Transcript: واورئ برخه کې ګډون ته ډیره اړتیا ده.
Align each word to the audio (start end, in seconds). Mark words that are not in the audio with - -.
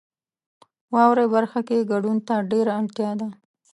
واورئ 0.93 1.27
برخه 1.35 1.59
کې 1.67 1.87
ګډون 1.91 2.17
ته 2.27 2.35
ډیره 2.51 2.71
اړتیا 2.79 3.11
ده. 3.19 3.27